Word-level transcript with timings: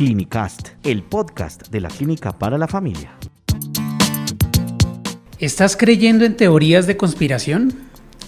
Clinicast, 0.00 0.68
el 0.82 1.02
podcast 1.02 1.68
de 1.68 1.78
la 1.82 1.90
Clínica 1.90 2.32
para 2.32 2.56
la 2.56 2.66
Familia. 2.66 3.10
¿Estás 5.38 5.76
creyendo 5.76 6.24
en 6.24 6.38
teorías 6.38 6.86
de 6.86 6.96
conspiración? 6.96 7.74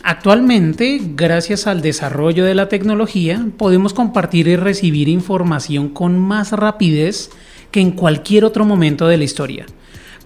Actualmente, 0.03 1.00
gracias 1.03 1.66
al 1.66 1.80
desarrollo 1.80 2.45
de 2.45 2.54
la 2.54 2.69
tecnología, 2.69 3.46
podemos 3.56 3.95
compartir 3.95 4.48
y 4.48 4.56
recibir 4.56 5.08
información 5.08 5.88
con 5.88 6.19
más 6.19 6.53
rapidez 6.53 7.30
que 7.70 7.80
en 7.80 7.93
cualquier 7.93 8.45
otro 8.45 8.66
momento 8.66 9.09
de 9.09 9.16
la 9.16 9.25
historia. 9.25 9.64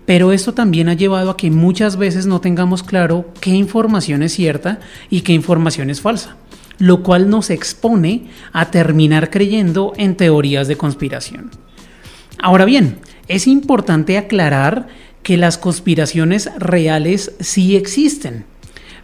Pero 0.04 0.32
esto 0.32 0.52
también 0.52 0.88
ha 0.88 0.94
llevado 0.94 1.30
a 1.30 1.36
que 1.36 1.52
muchas 1.52 1.96
veces 1.96 2.26
no 2.26 2.40
tengamos 2.40 2.82
claro 2.82 3.32
qué 3.40 3.50
información 3.50 4.24
es 4.24 4.32
cierta 4.32 4.80
y 5.10 5.20
qué 5.20 5.32
información 5.32 5.90
es 5.90 6.00
falsa, 6.00 6.38
lo 6.78 7.02
cual 7.02 7.30
nos 7.30 7.50
expone 7.50 8.26
a 8.52 8.70
terminar 8.70 9.30
creyendo 9.30 9.92
en 9.96 10.16
teorías 10.16 10.68
de 10.68 10.76
conspiración. 10.76 11.50
Ahora 12.38 12.64
bien, 12.64 12.98
es 13.28 13.46
importante 13.46 14.18
aclarar 14.18 14.88
que 15.22 15.36
las 15.36 15.58
conspiraciones 15.58 16.50
reales 16.58 17.32
sí 17.40 17.76
existen, 17.76 18.44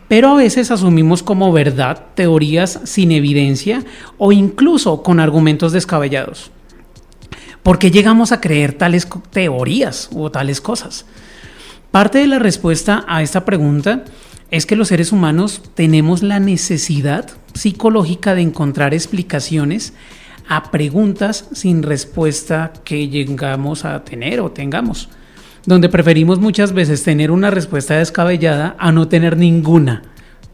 pero 0.09 0.29
a 0.29 0.35
veces 0.35 0.71
asumimos 0.71 1.23
como 1.23 1.53
verdad 1.53 2.07
teorías 2.15 2.81
sin 2.85 3.13
evidencia 3.13 3.85
o 4.19 4.31
incluso 4.31 5.03
con 5.03 5.19
argumentos 5.19 5.73
descabellados. 5.73 6.51
¿Por 7.63 7.79
qué 7.79 7.91
llegamos 7.91 8.33
a 8.33 8.41
creer 8.41 8.75
tales 8.75 9.09
teorías 9.31 10.11
o 10.15 10.31
tales 10.31 10.61
cosas? 10.61 11.07
Parte 11.91 12.19
de 12.19 12.27
la 12.27 12.39
respuesta 12.39 13.05
a 13.09 13.23
esta 13.23 13.45
pregunta 13.45 14.05
es 14.51 14.67
que 14.67 14.77
los 14.77 14.89
seres 14.89 15.13
humanos 15.13 15.63
tenemos 15.75 16.23
la 16.23 16.41
necesidad 16.41 17.31
psicológica 17.55 18.35
de 18.35 18.43
encontrar 18.43 18.95
explicaciones 18.95 19.95
a 20.49 20.71
preguntas 20.71 21.49
sin 21.53 21.83
respuesta 21.83 22.73
que 22.85 23.09
llegamos 23.09 23.85
a 23.85 24.05
tener 24.05 24.41
o 24.41 24.51
tengamos, 24.51 25.09
donde 25.67 25.89
preferimos 25.89 26.41
muchas 26.41 26.73
veces 26.73 27.03
tener 27.03 27.31
una 27.31 27.51
respuesta 27.51 27.97
descabellada 27.97 28.77
a 28.79 28.93
no 28.93 29.09
tener 29.09 29.37
ninguna. 29.37 30.03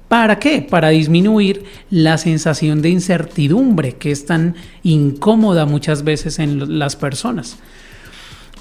¿Para 0.09 0.39
qué? 0.39 0.63
Para 0.63 0.89
disminuir 0.89 1.65
la 1.91 2.17
sensación 2.17 2.81
de 2.81 2.89
incertidumbre 2.89 3.97
que 3.97 4.11
es 4.11 4.25
tan 4.25 4.55
incómoda 4.83 5.67
muchas 5.67 6.03
veces 6.03 6.39
en 6.39 6.79
las 6.79 6.97
personas. 6.97 7.59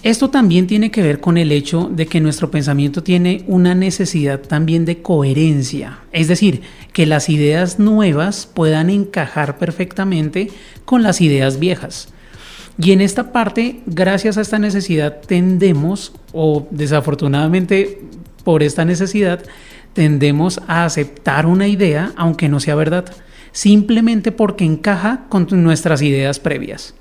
Esto 0.03 0.29
también 0.29 0.67
tiene 0.67 0.91
que 0.91 1.01
ver 1.01 1.19
con 1.19 1.37
el 1.37 1.51
hecho 1.51 1.89
de 1.91 2.05
que 2.05 2.21
nuestro 2.21 2.51
pensamiento 2.51 3.01
tiene 3.01 3.43
una 3.47 3.73
necesidad 3.73 4.39
también 4.39 4.85
de 4.85 5.01
coherencia, 5.01 5.99
es 6.11 6.27
decir, 6.27 6.61
que 6.93 7.07
las 7.07 7.29
ideas 7.29 7.79
nuevas 7.79 8.47
puedan 8.51 8.89
encajar 8.89 9.57
perfectamente 9.57 10.49
con 10.85 11.01
las 11.01 11.19
ideas 11.19 11.59
viejas. 11.59 12.09
Y 12.79 12.91
en 12.91 13.01
esta 13.01 13.31
parte, 13.31 13.81
gracias 13.87 14.37
a 14.37 14.41
esta 14.41 14.59
necesidad, 14.59 15.21
tendemos, 15.21 16.13
o 16.31 16.67
desafortunadamente 16.69 18.01
por 18.43 18.61
esta 18.61 18.85
necesidad, 18.85 19.43
tendemos 19.93 20.61
a 20.67 20.85
aceptar 20.85 21.47
una 21.47 21.67
idea 21.67 22.11
aunque 22.15 22.49
no 22.49 22.59
sea 22.59 22.75
verdad, 22.75 23.05
simplemente 23.51 24.31
porque 24.31 24.63
encaja 24.63 25.25
con 25.27 25.47
nuestras 25.51 26.03
ideas 26.03 26.39
previas. 26.39 26.93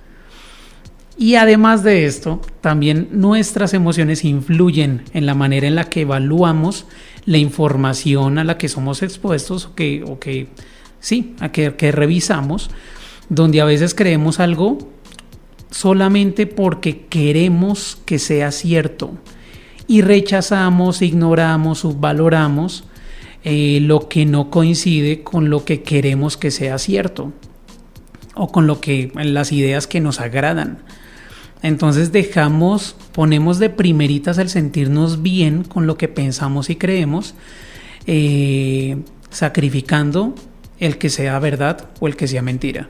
Y 1.19 1.37
además 1.37 1.83
de 1.83 2.05
esto, 2.05 2.41
también 2.61 3.09
nuestras 3.11 3.73
emociones 3.73 4.25
influyen 4.25 5.03
en 5.15 5.25
la 5.25 5.35
manera 5.35 5.67
en 5.67 5.75
la 5.75 5.85
que 5.85 6.03
evaluamos 6.03 6.87
la 7.25 7.39
información 7.39 8.39
a 8.39 8.45
la 8.45 8.59
que 8.59 8.69
somos 8.69 9.03
expuestos 9.03 9.67
o 9.67 9.75
que, 9.75 10.05
que 10.21 10.49
sí, 11.01 11.35
a 11.41 11.51
que, 11.51 11.75
que 11.75 11.91
revisamos, 11.91 12.71
donde 13.29 13.61
a 13.61 13.65
veces 13.65 13.95
creemos 13.95 14.41
algo 14.41 14.79
solamente 15.71 16.47
porque 16.47 17.07
queremos 17.09 17.99
que 18.05 18.19
sea 18.19 18.53
cierto 18.53 19.13
y 19.89 20.03
rechazamos, 20.03 21.03
ignoramos, 21.03 21.81
subvaloramos 21.81 22.85
eh, 23.45 23.79
lo 23.81 24.09
que 24.09 24.27
no 24.27 24.51
coincide 24.51 25.23
con 25.23 25.51
lo 25.51 25.65
que 25.65 25.83
queremos 25.83 26.37
que 26.37 26.51
sea 26.51 26.79
cierto 26.79 27.33
o 28.35 28.51
con 28.51 28.67
lo 28.67 28.81
que 28.81 29.13
las 29.15 29.53
ideas 29.53 29.87
que 29.87 30.01
nos 30.01 30.21
agradan. 30.21 30.79
Entonces 31.63 32.13
dejamos, 32.13 32.97
ponemos 33.13 33.59
de 33.59 33.71
primeritas 33.71 34.39
el 34.39 34.49
sentirnos 34.49 35.23
bien 35.23 35.65
con 35.65 35.87
lo 35.87 35.97
que 35.97 36.09
pensamos 36.09 36.71
y 36.71 36.77
creemos, 36.77 37.35
eh, 38.07 38.99
sacrificando 39.31 40.35
el 40.79 40.99
que 40.99 41.09
sea 41.09 41.39
verdad 41.39 41.89
o 42.01 42.07
el 42.07 42.17
que 42.17 42.29
sea 42.29 42.43
mentira. 42.43 42.89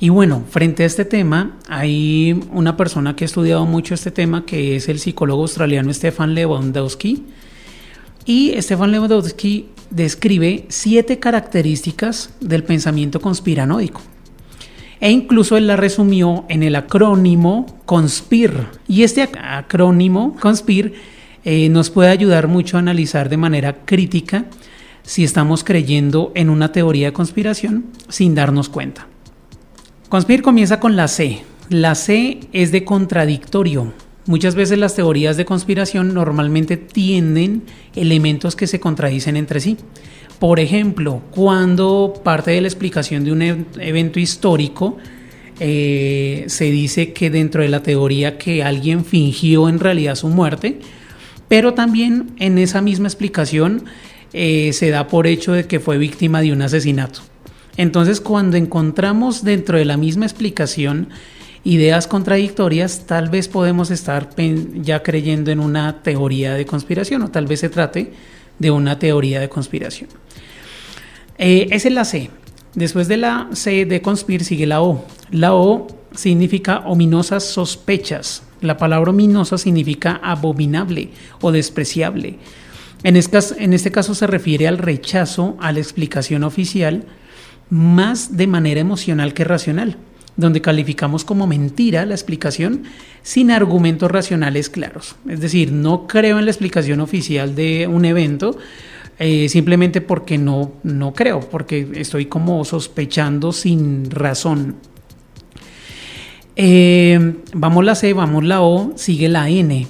Y 0.00 0.10
bueno, 0.10 0.44
frente 0.48 0.84
a 0.84 0.86
este 0.86 1.04
tema, 1.04 1.58
hay 1.68 2.40
una 2.52 2.76
persona 2.76 3.16
que 3.16 3.24
ha 3.24 3.26
estudiado 3.26 3.66
mucho 3.66 3.94
este 3.94 4.12
tema, 4.12 4.46
que 4.46 4.76
es 4.76 4.88
el 4.88 5.00
psicólogo 5.00 5.42
australiano 5.42 5.92
Stefan 5.92 6.34
Lewandowski. 6.34 7.24
Y 8.24 8.54
Stefan 8.62 8.92
Lewandowski 8.92 9.70
describe 9.90 10.66
siete 10.68 11.18
características 11.18 12.30
del 12.40 12.62
pensamiento 12.62 13.20
conspiranoico. 13.20 14.00
E 15.00 15.10
incluso 15.10 15.56
él 15.56 15.66
la 15.66 15.76
resumió 15.76 16.44
en 16.48 16.62
el 16.62 16.76
acrónimo 16.76 17.66
CONSPIR. 17.86 18.66
Y 18.88 19.02
este 19.02 19.28
acrónimo 19.40 20.36
CONSPIR 20.40 20.94
eh, 21.44 21.68
nos 21.68 21.90
puede 21.90 22.10
ayudar 22.10 22.48
mucho 22.48 22.76
a 22.76 22.80
analizar 22.80 23.28
de 23.28 23.36
manera 23.36 23.84
crítica 23.84 24.46
si 25.02 25.24
estamos 25.24 25.64
creyendo 25.64 26.32
en 26.34 26.50
una 26.50 26.72
teoría 26.72 27.06
de 27.06 27.12
conspiración 27.12 27.86
sin 28.08 28.34
darnos 28.34 28.68
cuenta. 28.68 29.06
Conspir 30.08 30.42
comienza 30.42 30.80
con 30.80 30.96
la 30.96 31.08
C. 31.08 31.42
La 31.70 31.94
C 31.94 32.40
es 32.52 32.72
de 32.72 32.84
contradictorio. 32.84 33.92
Muchas 34.26 34.54
veces 34.54 34.78
las 34.78 34.94
teorías 34.94 35.38
de 35.38 35.46
conspiración 35.46 36.12
normalmente 36.12 36.76
tienen 36.76 37.62
elementos 37.94 38.56
que 38.56 38.66
se 38.66 38.80
contradicen 38.80 39.38
entre 39.38 39.60
sí. 39.60 39.78
Por 40.38 40.60
ejemplo, 40.60 41.22
cuando 41.30 42.20
parte 42.22 42.52
de 42.52 42.60
la 42.60 42.68
explicación 42.68 43.24
de 43.24 43.32
un 43.32 43.42
e-, 43.42 43.64
evento 43.80 44.20
histórico 44.20 44.96
eh, 45.60 46.44
se 46.46 46.70
dice 46.70 47.12
que 47.12 47.30
dentro 47.30 47.62
de 47.62 47.68
la 47.68 47.82
teoría 47.82 48.38
que 48.38 48.62
alguien 48.62 49.04
fingió 49.04 49.68
en 49.68 49.80
realidad 49.80 50.14
su 50.14 50.28
muerte, 50.28 50.78
pero 51.48 51.74
también 51.74 52.30
en 52.38 52.58
esa 52.58 52.80
misma 52.80 53.08
explicación 53.08 53.84
eh, 54.32 54.72
se 54.72 54.90
da 54.90 55.08
por 55.08 55.26
hecho 55.26 55.52
de 55.52 55.66
que 55.66 55.80
fue 55.80 55.98
víctima 55.98 56.40
de 56.42 56.52
un 56.52 56.62
asesinato. 56.62 57.20
Entonces, 57.76 58.20
cuando 58.20 58.56
encontramos 58.56 59.42
dentro 59.42 59.78
de 59.78 59.84
la 59.84 59.96
misma 59.96 60.26
explicación 60.26 61.08
ideas 61.64 62.06
contradictorias, 62.06 63.06
tal 63.06 63.28
vez 63.28 63.48
podemos 63.48 63.90
estar 63.90 64.30
ya 64.74 65.02
creyendo 65.02 65.50
en 65.50 65.60
una 65.60 66.02
teoría 66.02 66.54
de 66.54 66.66
conspiración 66.66 67.22
o 67.22 67.30
tal 67.30 67.46
vez 67.46 67.60
se 67.60 67.68
trate 67.68 68.12
de 68.58 68.70
una 68.70 68.98
teoría 68.98 69.40
de 69.40 69.48
conspiración. 69.48 70.10
Eh, 71.38 71.68
esa 71.70 71.88
es 71.88 71.94
la 71.94 72.04
C. 72.04 72.30
Después 72.74 73.08
de 73.08 73.16
la 73.16 73.48
C 73.52 73.86
de 73.86 74.02
conspir 74.02 74.44
sigue 74.44 74.66
la 74.66 74.82
O. 74.82 75.04
La 75.30 75.54
O 75.54 75.86
significa 76.14 76.78
ominosas 76.80 77.44
sospechas. 77.44 78.42
La 78.60 78.76
palabra 78.76 79.10
ominosa 79.10 79.56
significa 79.58 80.20
abominable 80.22 81.10
o 81.40 81.52
despreciable. 81.52 82.38
En 83.04 83.16
este 83.16 83.92
caso 83.92 84.14
se 84.14 84.26
refiere 84.26 84.66
al 84.66 84.78
rechazo 84.78 85.56
a 85.60 85.70
la 85.70 85.78
explicación 85.78 86.42
oficial 86.42 87.04
más 87.70 88.36
de 88.36 88.46
manera 88.46 88.80
emocional 88.80 89.34
que 89.34 89.44
racional, 89.44 89.96
donde 90.38 90.62
calificamos 90.62 91.24
como 91.24 91.46
mentira 91.46 92.06
la 92.06 92.14
explicación 92.14 92.84
sin 93.22 93.50
argumentos 93.50 94.10
racionales 94.10 94.70
claros. 94.70 95.16
Es 95.28 95.40
decir, 95.40 95.72
no 95.72 96.06
creo 96.06 96.38
en 96.38 96.46
la 96.46 96.52
explicación 96.52 97.00
oficial 97.00 97.54
de 97.54 97.86
un 97.88 98.04
evento 98.04 98.56
eh, 99.18 99.48
simplemente 99.48 100.00
porque 100.00 100.38
no, 100.38 100.74
no 100.84 101.12
creo, 101.12 101.40
porque 101.40 101.88
estoy 101.96 102.26
como 102.26 102.64
sospechando 102.64 103.52
sin 103.52 104.10
razón. 104.12 104.76
Eh, 106.54 107.34
vamos 107.52 107.84
la 107.84 107.96
C, 107.96 108.12
vamos 108.12 108.44
la 108.44 108.62
O, 108.62 108.92
sigue 108.96 109.28
la 109.28 109.50
N. 109.50 109.88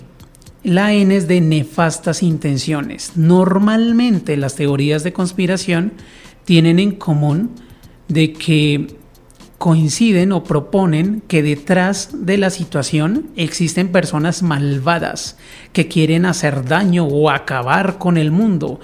La 0.65 0.95
N 0.95 1.15
es 1.15 1.29
de 1.29 1.43
nefastas 1.43 2.23
intenciones. 2.23 3.13
Normalmente 3.17 4.39
las 4.39 4.55
teorías 4.55 5.05
de 5.05 5.13
conspiración 5.13 5.93
tienen 6.47 6.79
en 6.79 6.93
común 6.93 7.51
de 8.09 8.33
que 8.33 8.98
coinciden 9.59 10.31
o 10.31 10.45
proponen 10.45 11.21
que 11.27 11.43
detrás 11.43 12.11
de 12.13 12.39
la 12.39 12.51
situación 12.51 13.27
existen 13.37 13.89
personas 13.89 14.43
malvadas 14.43 15.37
que 15.73 15.89
quieren 15.89 16.27
hacer 16.27 16.65
daño 16.65 17.05
o 17.07 17.29
acabar 17.29 17.99
con 17.99 18.17
el 18.17 18.31
mundo. 18.31 18.81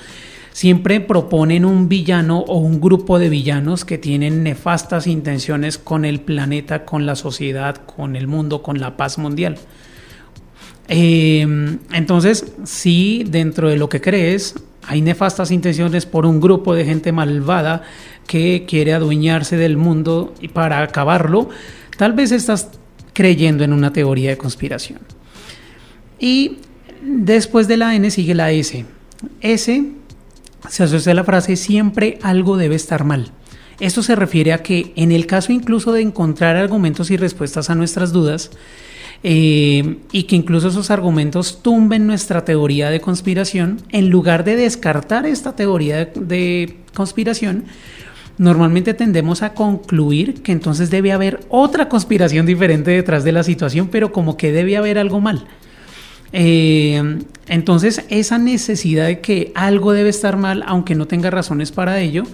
Siempre 0.50 1.00
proponen 1.00 1.64
un 1.64 1.88
villano 1.88 2.40
o 2.40 2.58
un 2.58 2.80
grupo 2.80 3.18
de 3.18 3.28
villanos 3.28 3.84
que 3.84 3.98
tienen 3.98 4.42
nefastas 4.42 5.06
intenciones 5.06 5.78
con 5.78 6.04
el 6.04 6.20
planeta, 6.20 6.84
con 6.84 7.06
la 7.06 7.16
sociedad, 7.16 7.76
con 7.76 8.14
el 8.14 8.26
mundo, 8.26 8.62
con 8.62 8.78
la 8.78 8.96
paz 8.96 9.18
mundial. 9.18 9.58
Em, 10.86 11.78
entonces, 11.92 12.52
si 12.64 13.24
dentro 13.26 13.68
de 13.68 13.76
lo 13.76 13.88
que 13.88 14.00
crees 14.00 14.54
hay 14.86 15.00
nefastas 15.02 15.50
intenciones 15.50 16.06
por 16.06 16.26
un 16.26 16.40
grupo 16.40 16.74
de 16.74 16.84
gente 16.84 17.12
malvada 17.12 17.82
que 18.26 18.64
quiere 18.68 18.94
adueñarse 18.94 19.56
del 19.56 19.76
mundo 19.76 20.34
y 20.40 20.48
para 20.48 20.82
acabarlo, 20.82 21.48
tal 21.96 22.12
vez 22.12 22.32
estás 22.32 22.70
creyendo 23.12 23.64
en 23.64 23.72
una 23.72 23.92
teoría 23.92 24.30
de 24.30 24.38
conspiración. 24.38 25.00
Y 26.18 26.58
después 27.02 27.68
de 27.68 27.76
la 27.76 27.94
N 27.94 28.10
sigue 28.10 28.34
la 28.34 28.50
S. 28.50 28.84
S 29.40 29.84
se 30.68 30.82
asocia 30.82 31.12
a 31.12 31.14
la 31.14 31.24
frase 31.24 31.56
siempre 31.56 32.18
algo 32.22 32.56
debe 32.56 32.74
estar 32.74 33.04
mal. 33.04 33.30
Esto 33.80 34.02
se 34.02 34.16
refiere 34.16 34.52
a 34.52 34.62
que 34.62 34.92
en 34.96 35.12
el 35.12 35.26
caso 35.26 35.52
incluso 35.52 35.92
de 35.92 36.00
encontrar 36.00 36.56
argumentos 36.56 37.10
y 37.10 37.16
respuestas 37.16 37.70
a 37.70 37.74
nuestras 37.74 38.12
dudas, 38.12 38.50
eh, 39.26 40.00
y 40.12 40.24
que 40.24 40.36
incluso 40.36 40.68
esos 40.68 40.90
argumentos 40.90 41.62
tumben 41.62 42.06
nuestra 42.06 42.44
teoría 42.44 42.90
de 42.90 43.00
conspiración, 43.00 43.80
en 43.88 44.10
lugar 44.10 44.44
de 44.44 44.54
descartar 44.54 45.24
esta 45.24 45.56
teoría 45.56 46.04
de 46.04 46.76
conspiración, 46.94 47.64
normalmente 48.36 48.92
tendemos 48.92 49.40
a 49.40 49.54
concluir 49.54 50.42
que 50.42 50.52
entonces 50.52 50.90
debe 50.90 51.12
haber 51.12 51.40
otra 51.48 51.88
conspiración 51.88 52.44
diferente 52.44 52.90
detrás 52.90 53.24
de 53.24 53.32
la 53.32 53.42
situación, 53.42 53.88
pero 53.88 54.12
como 54.12 54.36
que 54.36 54.52
debe 54.52 54.76
haber 54.76 54.98
algo 54.98 55.22
mal. 55.22 55.46
Eh, 56.34 57.20
entonces, 57.48 58.04
esa 58.10 58.36
necesidad 58.36 59.06
de 59.06 59.20
que 59.20 59.52
algo 59.54 59.94
debe 59.94 60.10
estar 60.10 60.36
mal, 60.36 60.62
aunque 60.66 60.94
no 60.94 61.06
tenga 61.06 61.30
razones 61.30 61.72
para 61.72 61.98
ello, 61.98 62.24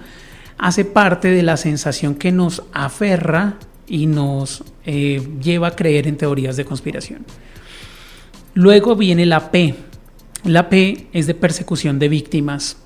hace 0.57 0.83
parte 0.83 1.29
de 1.29 1.43
la 1.43 1.55
sensación 1.55 2.15
que 2.15 2.33
nos 2.33 2.63
aferra 2.73 3.55
y 3.87 4.05
nos 4.05 4.63
eh, 4.85 5.21
lleva 5.41 5.67
a 5.67 5.75
creer 5.75 6.07
en 6.07 6.17
teorías 6.17 6.57
de 6.57 6.65
conspiración. 6.65 7.25
Luego 8.53 8.95
viene 8.95 9.25
la 9.25 9.51
P. 9.51 9.75
La 10.43 10.69
P 10.69 11.07
es 11.13 11.27
de 11.27 11.33
persecución 11.33 11.99
de 11.99 12.09
víctimas. 12.09 12.77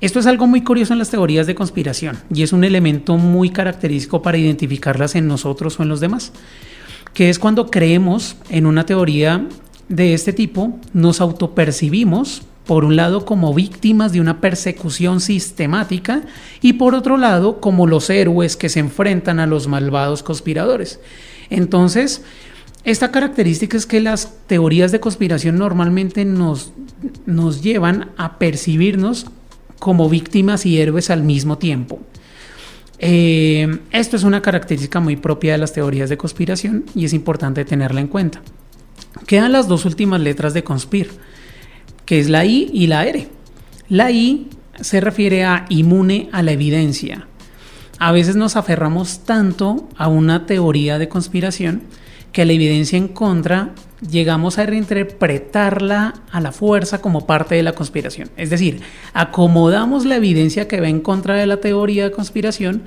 Esto 0.00 0.18
es 0.18 0.26
algo 0.26 0.46
muy 0.46 0.62
curioso 0.62 0.92
en 0.92 0.98
las 0.98 1.10
teorías 1.10 1.46
de 1.46 1.54
conspiración 1.54 2.18
y 2.32 2.42
es 2.42 2.52
un 2.52 2.64
elemento 2.64 3.16
muy 3.16 3.50
característico 3.50 4.22
para 4.22 4.36
identificarlas 4.36 5.14
en 5.14 5.26
nosotros 5.26 5.78
o 5.78 5.82
en 5.82 5.88
los 5.88 6.00
demás, 6.00 6.32
que 7.14 7.30
es 7.30 7.38
cuando 7.38 7.70
creemos 7.70 8.36
en 8.50 8.66
una 8.66 8.84
teoría 8.86 9.48
de 9.88 10.14
este 10.14 10.32
tipo, 10.32 10.78
nos 10.92 11.20
autopercibimos, 11.20 12.42
por 12.66 12.84
un 12.84 12.96
lado, 12.96 13.24
como 13.24 13.52
víctimas 13.52 14.12
de 14.12 14.20
una 14.20 14.40
persecución 14.40 15.20
sistemática 15.20 16.22
y 16.62 16.74
por 16.74 16.94
otro 16.94 17.16
lado, 17.16 17.60
como 17.60 17.86
los 17.86 18.08
héroes 18.10 18.56
que 18.56 18.68
se 18.68 18.80
enfrentan 18.80 19.38
a 19.38 19.46
los 19.46 19.68
malvados 19.68 20.22
conspiradores. 20.22 21.00
Entonces, 21.50 22.22
esta 22.84 23.10
característica 23.10 23.76
es 23.76 23.86
que 23.86 24.00
las 24.00 24.32
teorías 24.46 24.92
de 24.92 25.00
conspiración 25.00 25.56
normalmente 25.56 26.24
nos, 26.24 26.72
nos 27.26 27.62
llevan 27.62 28.10
a 28.16 28.38
percibirnos 28.38 29.26
como 29.78 30.08
víctimas 30.08 30.64
y 30.66 30.80
héroes 30.80 31.10
al 31.10 31.22
mismo 31.22 31.58
tiempo. 31.58 32.00
Eh, 32.98 33.80
esto 33.90 34.16
es 34.16 34.22
una 34.22 34.40
característica 34.40 35.00
muy 35.00 35.16
propia 35.16 35.52
de 35.52 35.58
las 35.58 35.72
teorías 35.72 36.08
de 36.08 36.16
conspiración 36.16 36.84
y 36.94 37.04
es 37.04 37.12
importante 37.12 37.64
tenerla 37.64 38.00
en 38.00 38.08
cuenta. 38.08 38.40
Quedan 39.26 39.52
las 39.52 39.68
dos 39.68 39.84
últimas 39.84 40.20
letras 40.20 40.54
de 40.54 40.64
conspir, 40.64 41.10
que 42.04 42.20
es 42.20 42.28
la 42.28 42.44
I 42.44 42.70
y 42.72 42.86
la 42.86 43.06
R. 43.06 43.28
La 43.88 44.10
I 44.10 44.48
se 44.80 45.00
refiere 45.00 45.44
a 45.44 45.66
inmune 45.68 46.28
a 46.32 46.42
la 46.42 46.52
evidencia. 46.52 47.28
A 47.98 48.12
veces 48.12 48.36
nos 48.36 48.56
aferramos 48.56 49.20
tanto 49.24 49.88
a 49.96 50.08
una 50.08 50.46
teoría 50.46 50.98
de 50.98 51.08
conspiración 51.08 51.82
que 52.32 52.44
la 52.44 52.52
evidencia 52.52 52.98
en 52.98 53.08
contra 53.08 53.74
llegamos 54.10 54.58
a 54.58 54.66
reinterpretarla 54.66 56.14
a 56.30 56.40
la 56.40 56.52
fuerza 56.52 57.00
como 57.00 57.26
parte 57.26 57.54
de 57.54 57.62
la 57.62 57.72
conspiración. 57.72 58.30
Es 58.36 58.50
decir, 58.50 58.80
acomodamos 59.12 60.04
la 60.04 60.16
evidencia 60.16 60.66
que 60.66 60.80
va 60.80 60.88
en 60.88 61.00
contra 61.00 61.36
de 61.36 61.46
la 61.46 61.58
teoría 61.58 62.04
de 62.04 62.10
conspiración 62.10 62.82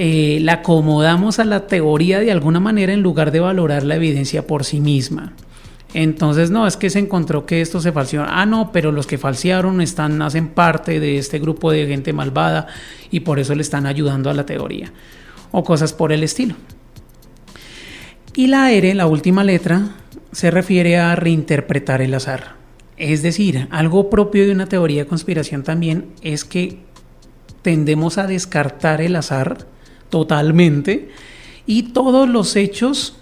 eh, 0.00 0.38
la 0.42 0.52
acomodamos 0.52 1.40
a 1.40 1.44
la 1.44 1.66
teoría 1.66 2.20
de 2.20 2.30
alguna 2.30 2.60
manera 2.60 2.92
en 2.92 3.02
lugar 3.02 3.32
de 3.32 3.40
valorar 3.40 3.82
la 3.82 3.96
evidencia 3.96 4.46
por 4.46 4.64
sí 4.64 4.78
misma. 4.78 5.32
Entonces, 5.94 6.50
no, 6.50 6.66
es 6.66 6.76
que 6.76 6.90
se 6.90 6.98
encontró 6.98 7.46
que 7.46 7.60
esto 7.60 7.80
se 7.80 7.92
falseó. 7.92 8.24
Ah, 8.26 8.44
no, 8.44 8.72
pero 8.72 8.92
los 8.92 9.06
que 9.06 9.16
falsearon 9.16 9.80
están, 9.80 10.20
hacen 10.20 10.48
parte 10.48 11.00
de 11.00 11.18
este 11.18 11.38
grupo 11.38 11.72
de 11.72 11.86
gente 11.86 12.12
malvada 12.12 12.66
y 13.10 13.20
por 13.20 13.38
eso 13.38 13.54
le 13.54 13.62
están 13.62 13.86
ayudando 13.86 14.28
a 14.28 14.34
la 14.34 14.44
teoría. 14.44 14.92
O 15.50 15.64
cosas 15.64 15.94
por 15.94 16.12
el 16.12 16.22
estilo. 16.22 16.56
Y 18.34 18.48
la 18.48 18.70
R, 18.70 18.94
la 18.94 19.06
última 19.06 19.44
letra, 19.44 19.96
se 20.30 20.50
refiere 20.50 20.98
a 20.98 21.16
reinterpretar 21.16 22.02
el 22.02 22.14
azar. 22.14 22.56
Es 22.98 23.22
decir, 23.22 23.66
algo 23.70 24.10
propio 24.10 24.44
de 24.44 24.52
una 24.52 24.66
teoría 24.66 25.04
de 25.04 25.08
conspiración 25.08 25.62
también 25.62 26.06
es 26.22 26.44
que 26.44 26.80
tendemos 27.62 28.18
a 28.18 28.26
descartar 28.26 29.00
el 29.00 29.16
azar 29.16 29.66
totalmente 30.10 31.08
y 31.66 31.92
todos 31.92 32.28
los 32.28 32.56
hechos 32.56 33.18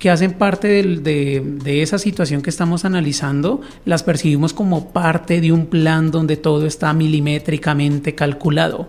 que 0.00 0.10
hacen 0.10 0.32
parte 0.32 0.82
de, 0.82 1.82
esa 1.82 1.98
situación 1.98 2.40
que 2.40 2.48
estamos 2.48 2.86
analizando, 2.86 3.60
las 3.84 4.02
percibimos 4.02 4.54
como 4.54 4.92
parte 4.92 5.42
de 5.42 5.52
un 5.52 5.66
plan 5.66 6.10
donde 6.10 6.38
todo 6.38 6.66
está 6.66 6.92
milimétricamente 6.94 8.14
calculado. 8.14 8.88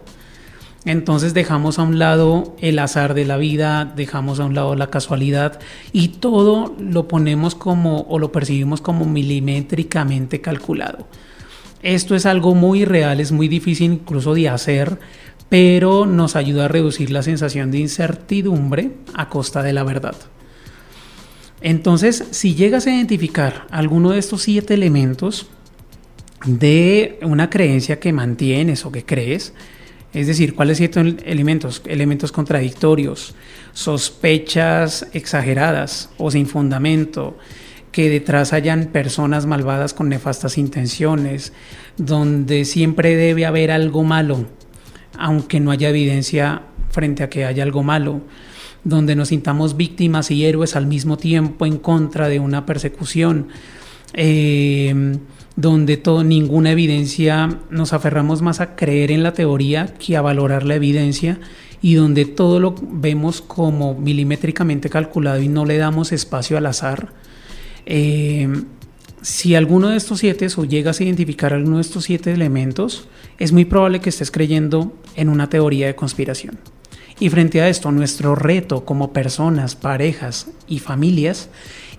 Entonces 0.86 1.34
dejamos 1.34 1.78
a 1.78 1.84
un 1.84 2.00
lado 2.00 2.56
el 2.62 2.80
azar 2.80 3.14
de 3.14 3.26
la 3.26 3.36
vida, 3.36 3.86
dejamos 3.94 4.40
a 4.40 4.46
un 4.46 4.56
lado 4.56 4.74
la 4.76 4.90
casualidad 4.90 5.60
y 5.92 6.08
todo 6.08 6.76
lo 6.80 7.10
ponemos 7.10 7.56
como 7.56 8.04
o 8.04 8.18
lo 8.18 8.32
percibimos 8.32 8.80
como 8.80 9.06
milimétricamente 9.06 10.40
calculado. 10.40 11.08
Esto 11.84 12.16
es 12.16 12.26
algo 12.26 12.56
muy 12.56 12.86
real, 12.86 13.20
es 13.20 13.34
muy 13.34 13.50
difícil 13.50 13.92
incluso 13.92 14.34
de 14.34 14.48
hacer, 14.48 14.98
pero 15.50 16.06
nos 16.06 16.38
ayuda 16.38 16.66
a 16.66 16.70
reducir 16.70 17.12
la 17.12 17.22
sensación 17.22 17.70
de 17.70 17.80
incertidumbre 17.80 18.92
a 19.14 19.28
costa 19.28 19.62
de 19.62 19.74
la 19.74 19.84
verdad. 19.84 20.16
Entonces, 21.62 22.24
si 22.32 22.56
llegas 22.56 22.88
a 22.88 22.92
identificar 22.92 23.68
alguno 23.70 24.12
de 24.12 24.20
estos 24.20 24.42
siete 24.42 24.74
elementos 24.74 25.48
de 26.46 27.20
una 27.22 27.50
creencia 27.50 28.00
que 28.00 28.14
mantienes 28.14 28.86
o 28.86 28.92
que 28.92 29.06
crees, 29.06 29.54
es 30.14 30.28
decir, 30.28 30.56
¿cuáles 30.56 30.78
siete 30.78 31.00
elementos? 31.26 31.82
Elementos 31.86 32.32
contradictorios, 32.32 33.36
sospechas 33.74 35.08
exageradas 35.14 36.10
o 36.18 36.32
sin 36.32 36.48
fundamento, 36.48 37.38
que 37.92 38.10
detrás 38.10 38.54
hayan 38.54 38.88
personas 38.88 39.46
malvadas 39.46 39.94
con 39.94 40.10
nefastas 40.10 40.58
intenciones, 40.58 41.54
donde 41.98 42.66
siempre 42.66 43.16
debe 43.16 43.46
haber 43.46 43.72
algo 43.72 44.04
malo, 44.04 44.48
aunque 45.18 45.60
no 45.60 45.72
haya 45.72 45.90
evidencia 45.90 46.64
frente 46.90 47.24
a 47.24 47.30
que 47.30 47.46
haya 47.46 47.64
algo 47.64 47.84
malo, 47.84 48.22
donde 48.84 49.16
nos 49.16 49.30
sintamos 49.30 49.78
víctimas 49.78 50.32
y 50.32 50.46
héroes 50.46 50.76
al 50.76 50.88
mismo 50.88 51.18
tiempo 51.18 51.66
en 51.66 51.78
contra 51.78 52.28
de 52.30 52.40
una 52.40 52.66
persecución, 52.66 53.48
eh, 54.14 55.18
donde 55.56 55.98
todo, 55.98 56.24
ninguna 56.24 56.72
evidencia 56.72 57.60
nos 57.70 57.94
aferramos 57.94 58.42
más 58.42 58.60
a 58.60 58.76
creer 58.76 59.12
en 59.12 59.24
la 59.24 59.34
teoría 59.34 59.94
que 59.94 60.18
a 60.18 60.22
valorar 60.22 60.64
la 60.64 60.76
evidencia 60.76 61.40
y 61.82 61.96
donde 61.96 62.26
todo 62.26 62.60
lo 62.60 62.76
vemos 62.82 63.42
como 63.42 63.96
milimétricamente 63.96 64.90
calculado 64.90 65.42
y 65.42 65.48
no 65.48 65.66
le 65.66 65.78
damos 65.78 66.12
espacio 66.12 66.58
al 66.58 66.68
azar. 66.68 67.14
Eh, 67.86 68.48
si 69.22 69.56
alguno 69.56 69.90
de 69.90 69.98
estos 69.98 70.20
siete 70.20 70.48
o 70.58 70.66
llegas 70.66 71.00
a 71.00 71.04
identificar 71.04 71.54
alguno 71.54 71.78
de 71.78 71.82
estos 71.82 72.06
siete 72.06 72.34
elementos, 72.34 73.08
es 73.38 73.52
muy 73.52 73.66
probable 73.66 74.00
que 74.00 74.10
estés 74.10 74.32
creyendo 74.32 74.94
en 75.16 75.30
una 75.30 75.50
teoría 75.50 75.88
de 75.88 75.96
conspiración. 75.96 76.60
Y 77.22 77.30
frente 77.30 77.62
a 77.62 77.70
esto, 77.70 77.92
nuestro 77.92 78.34
reto 78.34 78.84
como 78.84 79.14
personas, 79.14 79.76
parejas 79.76 80.48
y 80.68 80.80
familias 80.80 81.50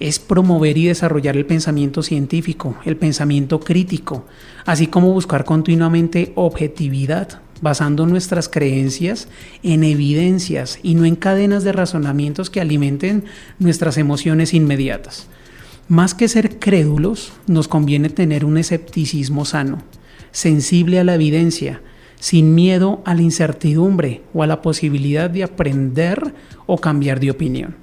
es 0.00 0.18
promover 0.18 0.76
y 0.76 0.86
desarrollar 0.86 1.36
el 1.36 1.46
pensamiento 1.46 2.02
científico, 2.02 2.74
el 2.84 2.96
pensamiento 2.96 3.60
crítico, 3.60 4.26
así 4.66 4.88
como 4.88 5.12
buscar 5.12 5.44
continuamente 5.44 6.32
objetividad, 6.34 7.40
basando 7.60 8.04
nuestras 8.04 8.48
creencias 8.48 9.28
en 9.62 9.84
evidencias 9.84 10.80
y 10.82 10.96
no 10.96 11.04
en 11.04 11.14
cadenas 11.14 11.62
de 11.62 11.70
razonamientos 11.70 12.50
que 12.50 12.60
alimenten 12.60 13.22
nuestras 13.60 13.98
emociones 13.98 14.52
inmediatas. 14.52 15.28
Más 15.86 16.14
que 16.14 16.26
ser 16.26 16.58
crédulos, 16.58 17.32
nos 17.46 17.68
conviene 17.68 18.08
tener 18.08 18.44
un 18.44 18.58
escepticismo 18.58 19.44
sano, 19.44 19.84
sensible 20.32 20.98
a 20.98 21.04
la 21.04 21.14
evidencia, 21.14 21.80
sin 22.22 22.54
miedo 22.54 23.02
a 23.04 23.16
la 23.16 23.22
incertidumbre 23.22 24.22
o 24.32 24.44
a 24.44 24.46
la 24.46 24.62
posibilidad 24.62 25.28
de 25.28 25.42
aprender 25.42 26.32
o 26.66 26.78
cambiar 26.78 27.18
de 27.18 27.32
opinión. 27.32 27.74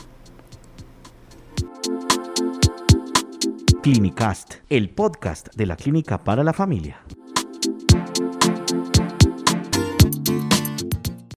Clinicast, 3.84 4.53
el 4.69 4.91
podcast 4.91 5.53
de 5.55 5.65
la 5.65 5.75
Clínica 5.75 6.24
para 6.24 6.46
la 6.46 6.53
Familia. 6.53 7.01